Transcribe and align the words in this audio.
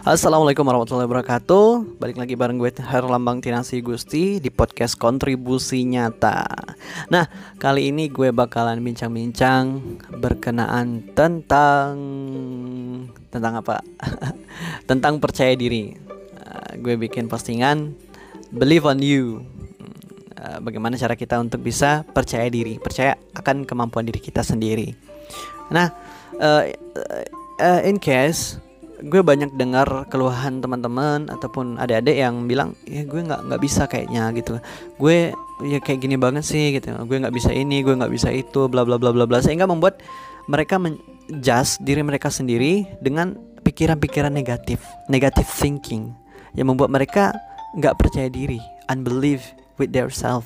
Assalamualaikum 0.00 0.64
warahmatullahi 0.64 1.04
wabarakatuh. 1.04 2.00
Balik 2.00 2.16
lagi 2.16 2.32
bareng 2.32 2.56
gue 2.56 2.72
Herlambang 2.72 3.44
Tinasi 3.44 3.84
Gusti 3.84 4.40
Di 4.40 4.48
podcast 4.48 4.96
Kontribusi 4.96 5.84
Nyata. 5.84 6.48
Nah 7.12 7.28
kali 7.60 7.92
ini 7.92 8.08
gue 8.08 8.32
bakalan 8.32 8.80
bincang-bincang 8.80 9.76
Berkenaan 10.08 11.04
tentang 11.12 11.92
Tentang 13.28 13.60
apa? 13.60 13.84
tentang 14.88 15.20
percaya 15.20 15.52
diri. 15.52 15.92
Uh, 16.32 16.80
Gue 16.80 16.96
bikin 16.96 17.28
postingan 17.28 17.92
Believe 18.56 18.88
on 18.88 19.04
you. 19.04 19.44
Uh, 20.32 20.64
Bagaimana 20.64 20.96
cara 20.96 21.12
kita 21.12 21.36
untuk 21.36 21.60
bisa 21.60 22.08
percaya 22.08 22.48
diri 22.48 22.80
Percaya 22.80 23.20
akan 23.36 23.68
kemampuan 23.68 24.08
diri 24.08 24.24
kita 24.24 24.40
sendiri. 24.40 24.96
Nah 25.68 25.92
uh, 26.40 26.64
uh, 27.60 27.80
In 27.84 28.00
case 28.00 28.69
gue 29.00 29.22
banyak 29.24 29.56
dengar 29.56 30.06
keluhan 30.12 30.60
teman-teman 30.60 31.28
ataupun 31.32 31.80
adik-adik 31.80 32.16
yang 32.16 32.44
bilang 32.44 32.76
ya 32.84 33.04
gue 33.08 33.20
nggak 33.20 33.48
nggak 33.48 33.60
bisa 33.60 33.88
kayaknya 33.88 34.28
gitu. 34.36 34.60
Gue 35.00 35.32
ya 35.64 35.78
kayak 35.80 36.00
gini 36.04 36.16
banget 36.20 36.44
sih 36.44 36.76
gitu. 36.76 36.92
Gue 37.08 37.16
nggak 37.20 37.34
bisa 37.34 37.50
ini 37.52 37.80
gue 37.80 37.96
nggak 37.96 38.12
bisa 38.12 38.28
itu 38.28 38.68
bla 38.68 38.84
bla 38.84 39.00
bla 39.00 39.12
bla 39.12 39.24
bla. 39.24 39.40
Sehingga 39.40 39.64
membuat 39.64 40.04
mereka 40.46 40.76
menjust 40.76 41.80
diri 41.80 42.04
mereka 42.04 42.28
sendiri 42.28 42.84
dengan 43.00 43.36
pikiran-pikiran 43.60 44.32
negatif 44.32 44.80
negatif 45.06 45.46
thinking 45.48 46.12
yang 46.56 46.68
membuat 46.72 46.90
mereka 46.90 47.36
nggak 47.76 47.96
percaya 47.96 48.26
diri 48.26 48.60
unbelief 48.90 49.54
with 49.80 49.94
their 49.94 50.12
self. 50.12 50.44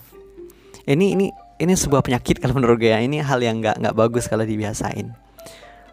Ini 0.84 1.16
ini 1.16 1.26
ini 1.58 1.72
sebuah 1.74 2.04
penyakit 2.04 2.38
kalau 2.44 2.54
menurut 2.54 2.78
gue 2.78 2.94
ya. 2.94 3.02
Ini 3.02 3.24
hal 3.24 3.42
yang 3.42 3.58
nggak 3.58 3.82
nggak 3.82 3.96
bagus 3.96 4.30
kalau 4.30 4.46
dibiasain 4.46 5.23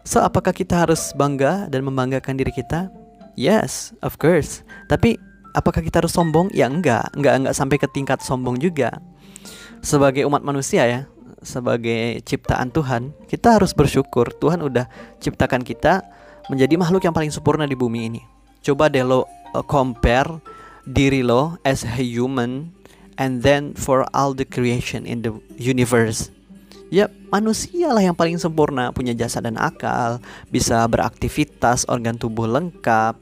So, 0.02 0.18
apakah 0.18 0.50
kita 0.50 0.82
harus 0.82 1.14
bangga 1.14 1.70
dan 1.70 1.86
membanggakan 1.86 2.34
diri 2.34 2.50
kita? 2.50 2.90
Yes, 3.38 3.94
of 4.02 4.18
course. 4.18 4.66
Tapi 4.90 5.14
apakah 5.54 5.78
kita 5.78 6.02
harus 6.02 6.10
sombong? 6.10 6.50
Ya 6.50 6.66
enggak, 6.66 7.14
enggak 7.14 7.34
enggak 7.38 7.54
sampai 7.54 7.76
ke 7.78 7.86
tingkat 7.94 8.18
sombong 8.18 8.58
juga. 8.58 8.98
Sebagai 9.78 10.26
umat 10.26 10.42
manusia 10.42 10.84
ya, 10.90 11.00
sebagai 11.42 12.18
ciptaan 12.26 12.74
Tuhan, 12.74 13.14
kita 13.30 13.58
harus 13.58 13.70
bersyukur 13.70 14.34
Tuhan 14.42 14.62
udah 14.62 14.90
ciptakan 15.22 15.62
kita 15.62 16.02
menjadi 16.50 16.74
makhluk 16.74 17.06
yang 17.06 17.14
paling 17.14 17.30
sempurna 17.30 17.66
di 17.66 17.78
bumi 17.78 18.10
ini. 18.10 18.22
Coba 18.62 18.90
deh 18.90 19.06
lo 19.06 19.26
uh, 19.54 19.62
compare 19.62 20.42
diri 20.82 21.22
lo 21.22 21.58
as 21.62 21.86
a 21.86 22.02
human 22.02 22.74
and 23.22 23.46
then 23.46 23.74
for 23.78 24.02
all 24.10 24.34
the 24.34 24.46
creation 24.46 25.06
in 25.06 25.22
the 25.22 25.30
universe 25.58 26.30
ya 26.92 27.08
manusia 27.32 27.88
lah 27.88 28.04
yang 28.04 28.12
paling 28.12 28.36
sempurna 28.36 28.92
punya 28.92 29.16
jasa 29.16 29.40
dan 29.40 29.56
akal 29.56 30.20
bisa 30.52 30.84
beraktivitas 30.84 31.88
organ 31.88 32.20
tubuh 32.20 32.44
lengkap 32.44 33.16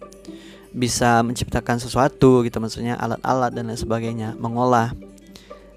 bisa 0.74 1.22
menciptakan 1.22 1.78
sesuatu 1.78 2.42
gitu 2.42 2.58
maksudnya 2.58 2.98
alat-alat 2.98 3.54
dan 3.54 3.70
lain 3.70 3.78
sebagainya 3.78 4.34
mengolah. 4.38 4.90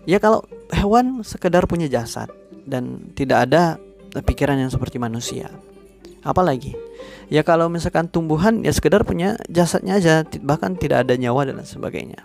Ya 0.09 0.17
kalau 0.17 0.45
hewan 0.73 1.21
sekedar 1.21 1.69
punya 1.69 1.85
jasad 1.85 2.29
dan 2.65 3.13
tidak 3.13 3.49
ada 3.49 3.77
pikiran 4.25 4.57
yang 4.57 4.69
seperti 4.73 4.97
manusia. 4.97 5.49
Apalagi? 6.21 6.73
Ya 7.29 7.41
kalau 7.41 7.69
misalkan 7.69 8.09
tumbuhan 8.09 8.61
ya 8.61 8.73
sekedar 8.73 9.05
punya 9.05 9.37
jasadnya 9.49 9.97
aja 9.97 10.25
bahkan 10.41 10.77
tidak 10.77 11.05
ada 11.07 11.13
nyawa 11.17 11.49
dan 11.49 11.61
lain 11.61 11.69
sebagainya. 11.69 12.21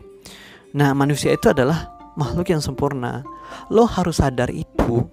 Nah 0.76 0.92
manusia 0.92 1.32
itu 1.32 1.48
adalah 1.48 1.88
makhluk 2.20 2.52
yang 2.52 2.60
sempurna. 2.60 3.24
Lo 3.72 3.88
harus 3.88 4.20
sadar 4.20 4.52
itu 4.52 5.08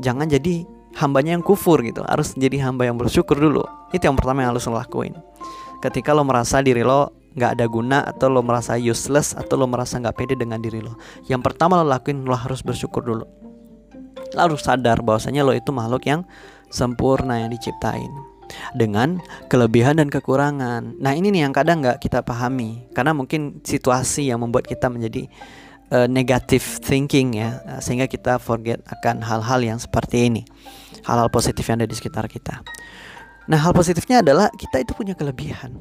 jangan 0.00 0.26
jadi 0.30 0.66
hambanya 0.98 1.34
yang 1.38 1.44
kufur 1.44 1.82
gitu. 1.82 2.02
Harus 2.06 2.34
jadi 2.38 2.62
hamba 2.64 2.86
yang 2.86 2.96
bersyukur 2.98 3.38
dulu. 3.38 3.66
Itu 3.90 4.06
yang 4.06 4.16
pertama 4.18 4.46
yang 4.46 4.54
harus 4.54 4.66
lo 4.70 4.78
lakuin. 4.78 5.14
Ketika 5.82 6.14
lo 6.16 6.24
merasa 6.24 6.62
diri 6.64 6.80
lo 6.86 7.12
nggak 7.34 7.50
ada 7.58 7.66
guna 7.66 7.98
atau 8.06 8.30
lo 8.30 8.40
merasa 8.46 8.78
useless 8.78 9.34
atau 9.34 9.58
lo 9.58 9.66
merasa 9.66 9.98
nggak 9.98 10.14
pede 10.14 10.34
dengan 10.38 10.62
diri 10.62 10.78
lo 10.78 10.94
yang 11.26 11.42
pertama 11.42 11.82
lo 11.82 11.90
lakuin 11.90 12.22
lo 12.22 12.38
harus 12.38 12.62
bersyukur 12.62 13.02
dulu. 13.02 13.26
Lo 14.34 14.40
harus 14.40 14.62
sadar 14.62 15.02
bahwasanya 15.02 15.42
lo 15.42 15.50
itu 15.50 15.74
makhluk 15.74 16.06
yang 16.06 16.22
sempurna 16.70 17.42
yang 17.42 17.50
diciptain. 17.50 18.10
Dengan 18.76 19.18
kelebihan 19.48 19.98
dan 19.98 20.12
kekurangan. 20.12 21.00
Nah 21.00 21.12
ini 21.16 21.32
nih 21.32 21.48
yang 21.48 21.54
kadang 21.56 21.80
nggak 21.80 21.98
kita 21.98 22.22
pahami. 22.22 22.86
Karena 22.92 23.16
mungkin 23.16 23.64
situasi 23.64 24.30
yang 24.30 24.44
membuat 24.44 24.68
kita 24.68 24.92
menjadi 24.92 25.26
uh, 25.92 26.08
negative 26.08 26.64
thinking 26.80 27.36
ya 27.36 27.60
uh, 27.66 27.80
sehingga 27.82 28.08
kita 28.08 28.40
forget 28.40 28.80
akan 28.88 29.20
hal-hal 29.20 29.60
yang 29.60 29.78
seperti 29.80 30.30
ini 30.30 30.42
hal-hal 31.04 31.28
positif 31.28 31.68
yang 31.68 31.84
ada 31.84 31.88
di 31.88 31.96
sekitar 31.96 32.24
kita. 32.30 32.64
Nah 33.44 33.60
hal 33.60 33.76
positifnya 33.76 34.24
adalah 34.24 34.48
kita 34.56 34.80
itu 34.80 34.96
punya 34.96 35.12
kelebihan. 35.12 35.76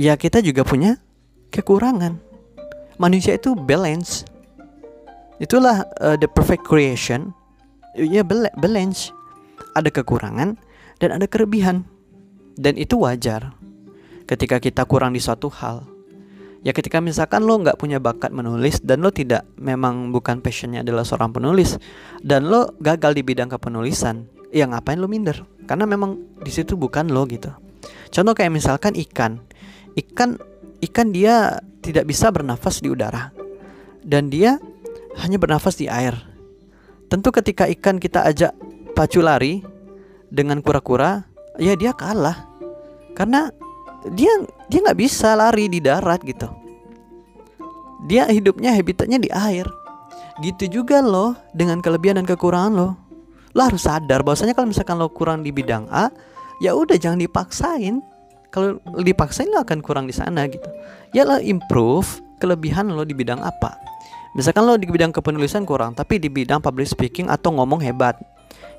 Ya 0.00 0.18
kita 0.18 0.42
juga 0.42 0.66
punya 0.66 0.98
kekurangan. 1.54 2.18
Manusia 2.98 3.38
itu 3.38 3.54
balance. 3.54 4.26
Itulah 5.38 5.86
uh, 6.02 6.18
the 6.18 6.26
perfect 6.26 6.66
creation. 6.66 7.30
Ya 7.94 8.26
balance. 8.58 9.14
Ada 9.78 9.94
kekurangan 9.94 10.58
dan 10.98 11.08
ada 11.14 11.30
kelebihan. 11.30 11.86
Dan 12.58 12.74
itu 12.74 12.98
wajar 12.98 13.54
ketika 14.26 14.58
kita 14.58 14.82
kurang 14.84 15.14
di 15.14 15.22
suatu 15.22 15.46
hal 15.46 15.86
ya 16.60 16.72
ketika 16.76 17.00
misalkan 17.00 17.44
lo 17.48 17.56
nggak 17.60 17.80
punya 17.80 17.96
bakat 18.00 18.32
menulis 18.32 18.84
dan 18.84 19.00
lo 19.00 19.08
tidak 19.08 19.48
memang 19.56 20.12
bukan 20.12 20.44
passionnya 20.44 20.84
adalah 20.84 21.04
seorang 21.04 21.32
penulis 21.32 21.80
dan 22.20 22.48
lo 22.48 22.76
gagal 22.80 23.16
di 23.16 23.22
bidang 23.24 23.48
kepenulisan 23.48 24.28
ya 24.52 24.66
ngapain 24.68 24.98
lo 24.98 25.06
minder? 25.06 25.46
Karena 25.64 25.86
memang 25.86 26.18
di 26.42 26.50
situ 26.50 26.74
bukan 26.74 27.08
lo 27.08 27.24
gitu. 27.30 27.50
Contoh 28.10 28.34
kayak 28.34 28.50
misalkan 28.50 28.98
ikan. 28.98 29.38
Ikan 29.94 30.38
ikan 30.82 31.08
dia 31.14 31.62
tidak 31.80 32.10
bisa 32.10 32.28
bernafas 32.34 32.82
di 32.82 32.92
udara 32.92 33.32
dan 34.04 34.28
dia 34.28 34.58
hanya 35.22 35.38
bernafas 35.38 35.78
di 35.78 35.86
air. 35.86 36.14
Tentu 37.10 37.34
ketika 37.34 37.66
ikan 37.66 37.98
kita 37.98 38.22
ajak 38.26 38.54
pacu 38.94 39.18
lari 39.22 39.62
dengan 40.30 40.62
kura-kura 40.62 41.26
ya 41.58 41.74
dia 41.74 41.94
kalah. 41.94 42.46
Karena 43.18 43.50
dia 44.14 44.30
dia 44.70 44.78
nggak 44.86 44.98
bisa 44.98 45.34
lari 45.34 45.66
di 45.66 45.82
darat 45.82 46.22
gitu. 46.22 46.46
Dia 48.06 48.30
hidupnya 48.30 48.72
habitatnya 48.72 49.18
di 49.18 49.26
air. 49.28 49.66
Gitu 50.40 50.80
juga 50.80 51.02
loh 51.04 51.36
dengan 51.52 51.82
kelebihan 51.82 52.22
dan 52.22 52.26
kekurangan 52.30 52.72
lo 52.72 52.96
lo 53.50 53.60
harus 53.66 53.82
sadar 53.82 54.22
bahwasanya 54.22 54.54
kalau 54.54 54.70
misalkan 54.70 54.94
lo 54.94 55.10
kurang 55.10 55.42
di 55.42 55.50
bidang 55.50 55.90
A 55.90 56.08
ya 56.62 56.72
udah 56.72 56.94
jangan 56.96 57.18
dipaksain. 57.18 57.98
Kalau 58.54 58.78
dipaksain 59.02 59.50
lo 59.50 59.60
akan 59.60 59.82
kurang 59.82 60.06
di 60.06 60.14
sana 60.14 60.46
gitu. 60.46 60.70
Ya 61.12 61.26
lo 61.26 61.42
improve 61.42 62.22
kelebihan 62.38 62.88
lo 62.94 63.02
di 63.02 63.12
bidang 63.12 63.42
apa. 63.42 63.74
Misalkan 64.38 64.64
lo 64.64 64.78
di 64.78 64.86
bidang 64.86 65.10
kepenulisan 65.10 65.66
kurang 65.66 65.98
tapi 65.98 66.22
di 66.22 66.30
bidang 66.30 66.62
public 66.62 66.86
speaking 66.86 67.26
atau 67.26 67.50
ngomong 67.50 67.82
hebat 67.82 68.16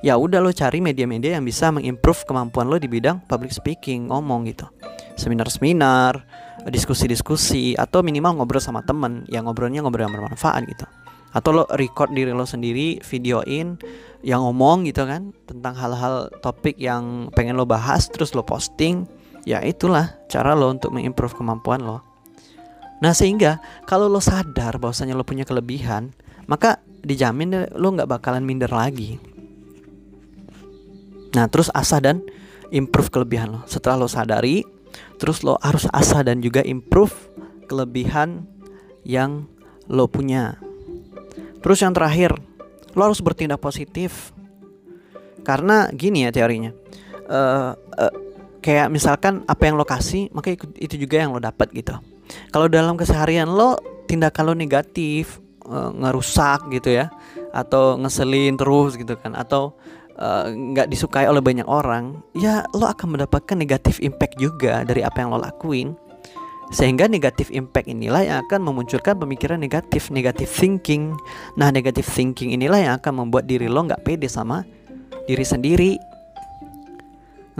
ya 0.02 0.18
udah 0.18 0.42
lo 0.42 0.50
cari 0.50 0.82
media-media 0.82 1.38
yang 1.38 1.46
bisa 1.46 1.70
mengimprove 1.70 2.26
kemampuan 2.26 2.68
lo 2.68 2.82
di 2.82 2.90
bidang 2.90 3.22
public 3.30 3.54
speaking 3.54 4.10
ngomong 4.10 4.50
gitu. 4.50 4.66
Seminar-seminar 5.16 6.26
diskusi-diskusi 6.70 7.78
atau 7.78 8.02
minimal 8.02 8.42
ngobrol 8.42 8.62
sama 8.62 8.82
temen. 8.82 9.26
Yang 9.30 9.50
ngobrolnya 9.50 9.86
ngobrol 9.86 10.10
yang 10.10 10.14
bermanfaat 10.14 10.62
gitu. 10.70 10.86
Atau 11.32 11.56
lo 11.56 11.64
record 11.78 12.12
diri 12.12 12.36
lo 12.36 12.44
sendiri 12.44 13.00
videoin 13.06 13.80
yang 14.22 14.44
ngomong 14.44 14.84
gitu 14.86 15.08
kan 15.08 15.32
tentang 15.48 15.74
hal-hal 15.80 16.28
topik 16.44 16.76
yang 16.76 17.32
pengen 17.32 17.56
lo 17.56 17.64
bahas 17.64 18.10
terus 18.10 18.34
lo 18.34 18.44
posting. 18.44 19.08
Ya 19.48 19.64
itulah 19.64 20.18
cara 20.28 20.54
lo 20.54 20.70
untuk 20.70 20.92
mengimprove 20.92 21.34
kemampuan 21.34 21.82
lo. 21.82 22.04
Nah 23.02 23.18
sehingga 23.18 23.58
kalau 23.90 24.06
lo 24.06 24.22
sadar 24.22 24.78
bahwasanya 24.78 25.18
lo 25.18 25.26
punya 25.26 25.48
kelebihan 25.48 26.14
maka 26.46 26.82
dijamin 27.02 27.66
lo 27.74 27.88
nggak 27.96 28.10
bakalan 28.10 28.46
minder 28.46 28.70
lagi 28.70 29.18
nah 31.32 31.48
terus 31.48 31.72
asah 31.72 32.04
dan 32.04 32.24
improve 32.72 33.12
kelebihan 33.12 33.56
lo 33.56 33.62
setelah 33.68 34.04
lo 34.04 34.08
sadari 34.08 34.64
Terus 35.18 35.46
lo 35.46 35.58
harus 35.62 35.88
asah 35.92 36.26
dan 36.26 36.42
juga 36.42 36.66
improve 36.66 37.14
kelebihan 37.70 38.46
yang 39.06 39.48
lo 39.88 40.10
punya. 40.10 40.58
Terus 41.62 41.78
yang 41.82 41.94
terakhir, 41.94 42.36
lo 42.98 43.02
harus 43.06 43.22
bertindak 43.22 43.62
positif. 43.62 44.34
Karena 45.46 45.90
gini 45.94 46.26
ya 46.26 46.34
teorinya. 46.34 46.74
Uh, 47.32 47.74
uh, 47.98 48.14
kayak 48.62 48.90
misalkan 48.90 49.46
apa 49.46 49.64
yang 49.70 49.78
lo 49.78 49.86
kasih, 49.86 50.30
maka 50.34 50.54
itu 50.58 50.96
juga 50.98 51.22
yang 51.22 51.34
lo 51.34 51.42
dapat 51.42 51.70
gitu. 51.74 51.96
Kalau 52.50 52.66
dalam 52.66 52.98
keseharian 52.98 53.50
lo 53.50 53.78
tindakan 54.06 54.54
lo 54.54 54.56
negatif, 54.58 55.38
uh, 55.66 55.94
ngerusak 55.94 56.70
gitu 56.74 56.98
ya, 56.98 57.14
atau 57.54 57.98
ngeselin 58.02 58.58
terus 58.58 58.98
gitu 58.98 59.18
kan, 59.18 59.38
atau 59.38 59.78
nggak 60.52 60.88
uh, 60.88 60.92
disukai 60.92 61.26
oleh 61.26 61.40
banyak 61.40 61.66
orang, 61.66 62.20
ya 62.38 62.68
lo 62.76 62.86
akan 62.88 63.18
mendapatkan 63.18 63.56
negatif 63.58 63.98
impact 64.04 64.38
juga 64.38 64.84
dari 64.84 65.02
apa 65.02 65.24
yang 65.24 65.34
lo 65.34 65.40
lakuin. 65.40 65.96
Sehingga 66.72 67.12
negatif 67.12 67.52
impact 67.52 67.92
inilah 67.92 68.24
yang 68.24 68.38
akan 68.48 68.64
memunculkan 68.64 69.20
pemikiran 69.20 69.60
negatif, 69.60 70.08
negatif 70.08 70.48
thinking. 70.48 71.12
Nah, 71.60 71.68
negatif 71.68 72.08
thinking 72.08 72.56
inilah 72.56 72.80
yang 72.80 72.94
akan 72.96 73.28
membuat 73.28 73.44
diri 73.44 73.68
lo 73.68 73.84
nggak 73.84 74.08
pede 74.08 74.32
sama 74.32 74.64
diri 75.28 75.44
sendiri. 75.44 75.92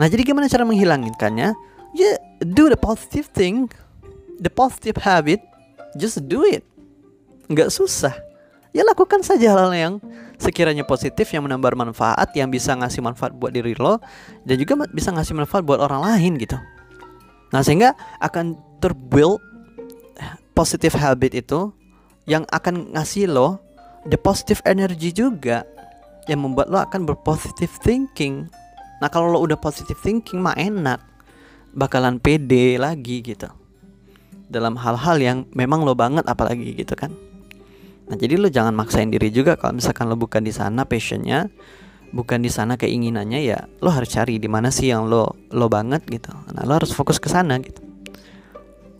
Nah, 0.00 0.08
jadi 0.08 0.24
gimana 0.24 0.48
cara 0.48 0.64
menghilanginkannya? 0.64 1.52
Ya 1.92 2.10
do 2.40 2.72
the 2.72 2.78
positive 2.80 3.28
thing, 3.28 3.68
the 4.40 4.48
positive 4.48 4.96
habit, 4.96 5.44
just 6.00 6.24
do 6.24 6.48
it. 6.48 6.64
Nggak 7.52 7.68
susah. 7.68 8.16
Ya 8.72 8.88
lakukan 8.88 9.20
saja 9.20 9.52
hal-hal 9.52 9.72
yang 9.76 9.94
sekiranya 10.40 10.82
positif 10.88 11.28
yang 11.28 11.44
menambah 11.44 11.76
manfaat, 11.76 12.32
yang 12.32 12.48
bisa 12.48 12.72
ngasih 12.72 13.04
manfaat 13.04 13.36
buat 13.36 13.52
diri 13.52 13.76
lo 13.76 14.00
dan 14.48 14.56
juga 14.56 14.88
bisa 14.88 15.12
ngasih 15.12 15.36
manfaat 15.36 15.62
buat 15.62 15.76
orang 15.76 16.00
lain 16.08 16.40
gitu. 16.40 16.56
Nah, 17.52 17.60
sehingga 17.60 17.92
akan 18.16 18.56
terbuild 18.80 19.44
positive 20.56 20.96
habit 20.96 21.36
itu 21.36 21.68
yang 22.24 22.48
akan 22.48 22.96
ngasih 22.96 23.28
lo 23.28 23.60
the 24.08 24.16
positive 24.16 24.64
energy 24.64 25.12
juga 25.12 25.68
yang 26.24 26.40
membuat 26.40 26.72
lo 26.72 26.80
akan 26.80 27.04
berpositive 27.04 27.70
thinking. 27.84 28.48
Nah, 29.04 29.12
kalau 29.12 29.36
lo 29.36 29.38
udah 29.44 29.60
positive 29.60 30.00
thinking 30.00 30.40
mah 30.40 30.56
enak 30.56 30.96
bakalan 31.76 32.16
pede 32.16 32.80
lagi 32.80 33.20
gitu 33.20 33.48
dalam 34.52 34.76
hal-hal 34.76 35.16
yang 35.20 35.38
memang 35.56 35.84
lo 35.84 35.96
banget 35.96 36.28
apalagi 36.28 36.76
gitu 36.76 36.92
kan 36.92 37.08
nah 38.10 38.16
jadi 38.18 38.34
lo 38.38 38.50
jangan 38.50 38.74
maksain 38.74 39.08
diri 39.08 39.30
juga 39.30 39.54
kalau 39.54 39.78
misalkan 39.78 40.10
lo 40.10 40.18
bukan 40.18 40.42
di 40.42 40.50
sana 40.50 40.82
passionnya 40.82 41.48
bukan 42.12 42.44
di 42.44 42.52
sana 42.52 42.76
keinginannya 42.76 43.40
ya 43.40 43.58
lo 43.80 43.88
harus 43.88 44.12
cari 44.12 44.36
di 44.36 44.46
mana 44.46 44.68
sih 44.68 44.92
yang 44.92 45.08
lo 45.08 45.32
lo 45.50 45.66
banget 45.72 46.04
gitu. 46.06 46.30
Nah 46.52 46.62
lo 46.68 46.76
harus 46.76 46.92
fokus 46.92 47.16
ke 47.16 47.32
sana 47.32 47.56
gitu. 47.58 47.80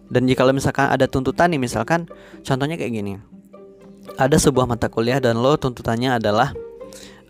Dan 0.08 0.25
jika 0.28 0.44
lo 0.44 0.56
misalkan 0.56 0.88
ada 0.88 1.04
tuntutan 1.04 1.52
nih 1.52 1.60
misalkan 1.60 2.08
contohnya 2.43 2.81
kayak 2.81 2.93
gini. 2.93 3.20
Ada 4.19 4.40
sebuah 4.49 4.66
mata 4.66 4.90
kuliah 4.90 5.22
dan 5.22 5.38
lo 5.38 5.54
tuntutannya 5.56 6.19
adalah 6.19 6.52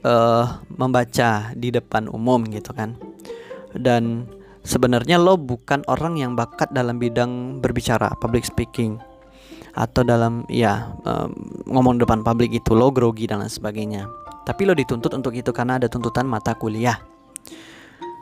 uh, 0.06 0.62
membaca 0.70 1.52
di 1.52 1.68
depan 1.74 2.08
umum 2.08 2.42
gitu 2.48 2.72
kan. 2.72 2.96
Dan 3.74 4.26
sebenarnya 4.62 5.18
lo 5.18 5.34
bukan 5.34 5.82
orang 5.90 6.18
yang 6.18 6.32
bakat 6.38 6.70
dalam 6.70 7.02
bidang 7.02 7.58
berbicara 7.58 8.14
public 8.22 8.46
speaking 8.46 9.02
atau 9.72 10.04
dalam 10.04 10.44
ya 10.52 10.92
um, 11.04 11.32
ngomong 11.68 11.96
depan 11.96 12.20
publik 12.20 12.52
itu 12.52 12.76
lo 12.76 12.92
grogi 12.92 13.24
dan 13.24 13.40
lain 13.40 13.52
sebagainya. 13.52 14.04
Tapi 14.42 14.68
lo 14.68 14.76
dituntut 14.76 15.14
untuk 15.14 15.32
itu 15.32 15.48
karena 15.54 15.80
ada 15.80 15.88
tuntutan 15.88 16.28
mata 16.28 16.52
kuliah. 16.52 17.00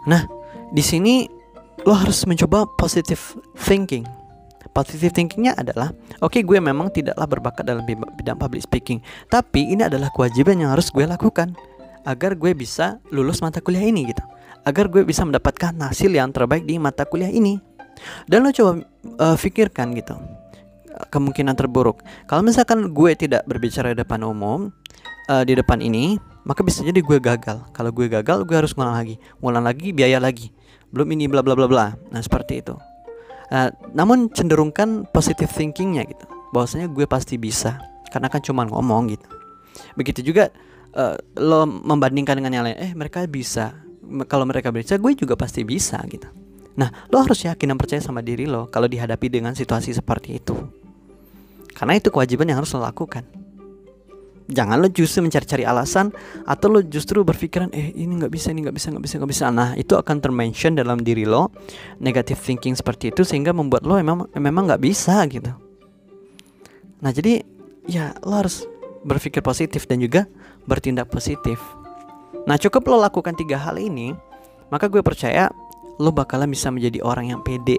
Nah 0.07 0.27
di 0.71 0.83
sini 0.85 1.27
lo 1.83 1.95
harus 1.97 2.23
mencoba 2.25 2.67
positive 2.79 3.21
thinking. 3.59 4.07
Positive 4.71 5.11
thinkingnya 5.11 5.59
adalah 5.59 5.91
oke 6.23 6.39
okay, 6.39 6.43
gue 6.47 6.63
memang 6.63 6.95
tidaklah 6.95 7.27
berbakat 7.27 7.67
dalam 7.67 7.83
bidang 7.91 8.39
public 8.39 8.63
speaking 8.63 9.03
tapi 9.27 9.67
ini 9.67 9.83
adalah 9.83 10.15
kewajiban 10.15 10.63
yang 10.63 10.71
harus 10.71 10.95
gue 10.95 11.03
lakukan 11.03 11.59
agar 12.07 12.39
gue 12.39 12.55
bisa 12.55 13.03
lulus 13.11 13.43
mata 13.43 13.59
kuliah 13.59 13.83
ini 13.83 14.15
gitu. 14.15 14.23
Agar 14.63 14.87
gue 14.93 15.03
bisa 15.03 15.27
mendapatkan 15.27 15.73
hasil 15.75 16.13
yang 16.13 16.31
terbaik 16.31 16.69
di 16.69 16.79
mata 16.79 17.03
kuliah 17.09 17.33
ini. 17.33 17.59
Dan 18.31 18.47
lo 18.47 18.55
coba 18.55 18.81
uh, 19.19 19.37
gitu 19.37 20.40
kemungkinan 21.09 21.57
terburuk. 21.57 22.05
Kalau 22.29 22.45
misalkan 22.45 22.93
gue 22.93 23.13
tidak 23.17 23.47
berbicara 23.49 23.97
di 23.97 23.99
depan 24.03 24.21
umum 24.27 24.69
uh, 25.33 25.43
di 25.47 25.57
depan 25.57 25.81
ini, 25.81 26.21
maka 26.45 26.61
bisa 26.61 26.85
jadi 26.85 27.01
gue 27.01 27.19
gagal. 27.23 27.65
Kalau 27.73 27.91
gue 27.95 28.07
gagal, 28.11 28.45
gue 28.45 28.57
harus 28.57 28.77
ngulang 28.77 28.97
lagi, 28.97 29.17
ngulang 29.41 29.65
lagi, 29.65 29.89
biaya 29.97 30.21
lagi. 30.21 30.53
Belum 30.93 31.09
ini 31.15 31.31
bla 31.31 31.41
bla 31.41 31.57
bla 31.57 31.71
bla. 31.71 31.87
Nah 32.13 32.21
seperti 32.21 32.61
itu. 32.61 32.77
Uh, 33.51 33.73
namun 33.97 34.31
cenderungkan 34.31 35.09
positive 35.11 35.51
thinkingnya 35.51 36.07
gitu, 36.07 36.23
bahwasanya 36.55 36.87
gue 36.87 37.03
pasti 37.11 37.35
bisa, 37.35 37.83
karena 38.15 38.31
kan 38.31 38.39
cuma 38.39 38.63
ngomong 38.63 39.11
gitu. 39.11 39.27
Begitu 39.99 40.23
juga 40.23 40.55
uh, 40.95 41.19
lo 41.35 41.67
membandingkan 41.67 42.39
dengan 42.39 42.53
yang 42.55 42.65
lain, 42.71 42.79
eh 42.79 42.95
mereka 42.95 43.27
bisa, 43.27 43.75
kalau 44.27 44.45
mereka 44.47 44.75
bisa 44.75 44.99
gue 44.99 45.13
juga 45.15 45.39
pasti 45.39 45.63
bisa 45.63 46.01
gitu 46.11 46.27
nah 46.79 46.89
lo 47.11 47.23
harus 47.23 47.45
yakin 47.45 47.75
dan 47.75 47.79
percaya 47.79 48.01
sama 48.03 48.23
diri 48.23 48.47
lo 48.47 48.71
kalau 48.71 48.87
dihadapi 48.87 49.27
dengan 49.27 49.53
situasi 49.55 49.95
seperti 49.95 50.39
itu 50.39 50.55
karena 51.81 51.97
itu 51.97 52.13
kewajiban 52.13 52.53
yang 52.53 52.61
harus 52.61 52.77
lo 52.77 52.85
lakukan. 52.85 53.25
Jangan 54.51 54.83
lo 54.83 54.93
justru 54.93 55.25
mencari-cari 55.25 55.65
alasan 55.65 56.13
atau 56.45 56.69
lo 56.69 56.85
justru 56.85 57.25
berpikiran 57.25 57.73
eh 57.73 57.97
ini 57.97 58.21
nggak 58.21 58.29
bisa 58.35 58.53
ini 58.53 58.69
nggak 58.69 58.77
bisa 58.77 58.93
nggak 58.93 59.05
bisa 59.09 59.15
nggak 59.17 59.31
bisa. 59.33 59.45
Nah 59.49 59.73
itu 59.81 59.97
akan 59.97 60.21
termention 60.21 60.77
dalam 60.77 61.01
diri 61.01 61.25
lo 61.25 61.49
negative 61.97 62.37
thinking 62.37 62.77
seperti 62.77 63.17
itu 63.17 63.25
sehingga 63.25 63.57
membuat 63.57 63.89
lo 63.89 63.97
memang 63.97 64.29
memang 64.37 64.69
nggak 64.69 64.83
bisa 64.85 65.25
gitu. 65.33 65.57
Nah 67.01 67.11
jadi 67.17 67.41
ya 67.89 68.13
lo 68.29 68.45
harus 68.45 68.69
berpikir 69.01 69.41
positif 69.41 69.89
dan 69.89 70.05
juga 70.05 70.29
bertindak 70.69 71.09
positif. 71.09 71.57
Nah 72.45 72.61
cukup 72.61 72.93
lo 72.93 73.01
lakukan 73.01 73.33
tiga 73.33 73.57
hal 73.57 73.81
ini 73.81 74.13
Maka 74.71 74.87
gue 74.87 75.03
percaya 75.03 75.51
lo 75.99 76.15
bakalan 76.15 76.49
bisa 76.49 76.71
menjadi 76.71 77.03
orang 77.03 77.35
yang 77.35 77.41
pede. 77.43 77.77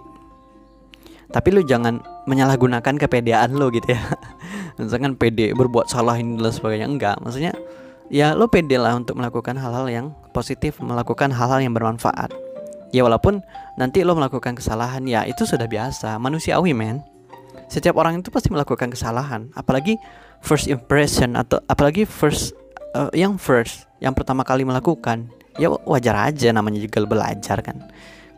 Tapi 1.31 1.50
lo 1.56 1.63
jangan 1.63 2.04
menyalahgunakan 2.29 2.95
kepedean 3.01 3.57
lo 3.57 3.73
gitu 3.73 3.94
ya. 3.94 4.01
Misalkan 4.79 5.18
pede 5.18 5.53
berbuat 5.57 5.89
salah 5.89 6.18
ini 6.18 6.38
dan 6.38 6.53
sebagainya. 6.53 6.88
Enggak 6.88 7.15
maksudnya 7.21 7.53
ya 8.12 8.38
lo 8.38 8.50
pede 8.51 8.77
lah 8.77 8.97
untuk 8.97 9.18
melakukan 9.18 9.56
hal-hal 9.57 9.88
yang 9.88 10.07
positif 10.35 10.79
Melakukan 10.79 11.33
hal-hal 11.33 11.59
yang 11.63 11.73
bermanfaat. 11.73 12.31
Ya 12.91 13.07
walaupun 13.07 13.39
nanti 13.79 14.03
lo 14.03 14.13
melakukan 14.15 14.56
kesalahan 14.59 15.07
ya 15.07 15.23
itu 15.23 15.47
sudah 15.47 15.65
biasa 15.65 16.19
Manusiawi 16.19 16.75
men. 16.75 17.01
Setiap 17.71 17.95
orang 17.95 18.19
itu 18.19 18.27
pasti 18.27 18.51
melakukan 18.51 18.91
kesalahan 18.91 19.47
Apalagi 19.56 19.95
first 20.44 20.68
impression 20.68 21.39
atau 21.39 21.63
apalagi 21.71 22.03
first 22.03 22.51
uh, 22.91 23.07
yang 23.15 23.39
first 23.39 23.88
yang 24.03 24.12
pertama 24.12 24.44
kali 24.44 24.68
melakukan 24.68 25.31
ya 25.56 25.71
wajar 25.88 26.31
aja 26.31 26.51
namanya 26.51 26.83
juga 26.83 27.07
belajar 27.07 27.63
kan. 27.63 27.88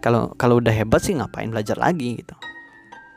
Kalau 0.04 0.36
kalau 0.38 0.62
udah 0.62 0.72
hebat 0.72 1.02
sih 1.02 1.18
ngapain 1.18 1.50
belajar 1.50 1.80
lagi 1.80 2.22
gitu 2.22 2.36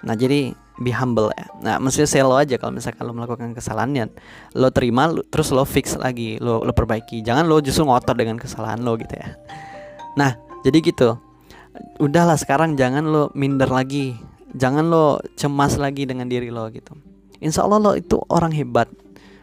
nah 0.06 0.14
jadi 0.14 0.54
be 0.78 0.92
humble 0.92 1.32
ya. 1.32 1.46
Nah 1.64 1.74
maksudnya 1.80 2.08
saya 2.08 2.22
lo 2.28 2.36
aja 2.36 2.60
kalau 2.60 2.76
misalkan 2.76 3.02
lo 3.08 3.12
melakukan 3.16 3.56
kesalahan 3.56 3.90
ya 3.96 4.06
lo 4.54 4.68
terima 4.70 5.08
lo, 5.08 5.24
terus 5.24 5.48
lo 5.50 5.64
fix 5.64 5.96
lagi 5.96 6.36
lo 6.38 6.62
lo 6.62 6.72
perbaiki. 6.72 7.24
Jangan 7.24 7.48
lo 7.48 7.58
justru 7.64 7.88
ngotot 7.88 8.16
dengan 8.16 8.36
kesalahan 8.36 8.84
lo 8.84 8.94
gitu 9.00 9.16
ya. 9.16 9.34
Nah 10.14 10.36
jadi 10.62 10.78
gitu. 10.84 11.16
Udahlah 12.00 12.36
sekarang 12.40 12.76
jangan 12.76 13.04
lo 13.04 13.32
minder 13.36 13.68
lagi. 13.68 14.16
Jangan 14.56 14.88
lo 14.88 15.20
cemas 15.36 15.76
lagi 15.76 16.08
dengan 16.08 16.28
diri 16.28 16.48
lo 16.48 16.68
gitu. 16.72 16.96
Insya 17.40 17.64
Allah 17.64 17.80
lo 17.80 17.92
itu 17.96 18.20
orang 18.28 18.52
hebat. 18.52 18.88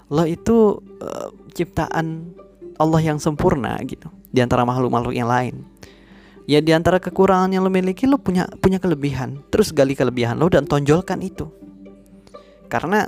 Lo 0.09 0.25
itu 0.25 0.81
uh, 1.01 1.29
ciptaan 1.53 2.33
Allah 2.77 3.01
yang 3.01 3.17
sempurna 3.21 3.77
gitu. 3.85 4.09
Di 4.33 4.41
antara 4.41 4.65
makhluk-makhluk 4.65 5.13
yang 5.13 5.29
lain. 5.29 5.61
Ya 6.43 6.59
di 6.59 6.75
antara 6.75 6.99
kekurangan 6.99 7.55
yang 7.55 7.63
lo 7.63 7.71
miliki 7.71 8.03
lo 8.03 8.19
punya 8.19 8.47
punya 8.59 8.77
kelebihan. 8.77 9.39
Terus 9.47 9.71
gali 9.71 9.95
kelebihan 9.95 10.35
lo 10.39 10.51
dan 10.51 10.67
tonjolkan 10.67 11.23
itu. 11.23 11.47
Karena 12.67 13.07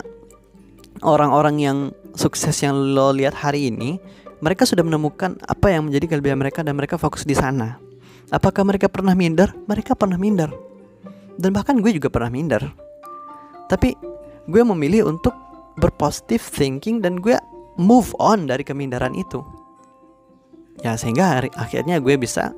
orang-orang 1.03 1.55
yang 1.59 1.77
sukses 2.15 2.55
yang 2.63 2.95
lo 2.95 3.11
lihat 3.11 3.35
hari 3.35 3.67
ini, 3.67 3.99
mereka 4.39 4.63
sudah 4.63 4.87
menemukan 4.87 5.35
apa 5.43 5.67
yang 5.67 5.91
menjadi 5.91 6.15
kelebihan 6.15 6.39
mereka 6.39 6.63
dan 6.63 6.79
mereka 6.79 6.95
fokus 6.95 7.27
di 7.27 7.35
sana. 7.35 7.75
Apakah 8.31 8.63
mereka 8.63 8.87
pernah 8.87 9.11
minder? 9.13 9.51
Mereka 9.67 9.99
pernah 9.99 10.15
minder. 10.15 10.49
Dan 11.35 11.51
bahkan 11.51 11.83
gue 11.83 11.91
juga 11.91 12.07
pernah 12.07 12.31
minder. 12.31 12.63
Tapi 13.67 13.91
gue 14.47 14.63
memilih 14.63 15.11
untuk 15.11 15.35
berpositif 15.75 16.47
thinking 16.47 17.03
dan 17.03 17.19
gue 17.19 17.35
move 17.75 18.15
on 18.15 18.47
dari 18.47 18.63
kemindaran 18.63 19.11
itu 19.11 19.43
ya 20.83 20.99
sehingga 20.99 21.39
hari, 21.39 21.49
akhirnya 21.55 22.01
gue 22.01 22.15
bisa 22.19 22.51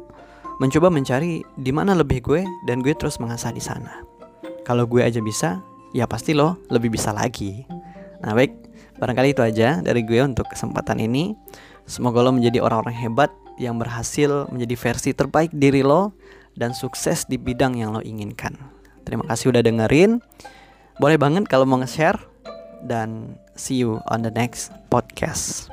mencoba 0.57 0.89
mencari 0.89 1.45
di 1.57 1.71
mana 1.73 1.93
lebih 1.93 2.21
gue 2.25 2.41
dan 2.65 2.81
gue 2.81 2.93
terus 2.97 3.21
mengasah 3.21 3.53
di 3.53 3.61
sana. 3.61 4.01
Kalau 4.65 4.89
gue 4.89 5.05
aja 5.05 5.21
bisa 5.21 5.61
ya 5.95 6.09
pasti 6.09 6.33
lo 6.33 6.59
lebih 6.73 6.93
bisa 6.93 7.13
lagi. 7.13 7.65
Nah 8.21 8.33
baik. 8.33 8.67
Barangkali 8.97 9.37
itu 9.37 9.45
aja 9.45 9.77
dari 9.85 10.01
gue 10.01 10.17
untuk 10.25 10.49
kesempatan 10.49 10.97
ini. 10.97 11.37
Semoga 11.85 12.25
lo 12.25 12.33
menjadi 12.33 12.65
orang-orang 12.65 12.97
hebat 12.97 13.29
yang 13.61 13.77
berhasil 13.77 14.49
menjadi 14.49 14.73
versi 14.73 15.13
terbaik 15.13 15.53
diri 15.53 15.85
lo 15.85 16.17
dan 16.57 16.73
sukses 16.73 17.29
di 17.29 17.37
bidang 17.37 17.77
yang 17.77 17.93
lo 17.93 18.01
inginkan. 18.01 18.57
Terima 19.05 19.23
kasih 19.29 19.53
udah 19.53 19.61
dengerin. 19.61 20.17
Boleh 20.97 21.21
banget 21.21 21.45
kalau 21.45 21.69
mau 21.69 21.77
nge-share. 21.77 22.17
Dan 22.77 23.37
see 23.57 23.81
you 23.81 24.01
on 24.09 24.21
the 24.21 24.33
next 24.33 24.69
podcast. 24.89 25.69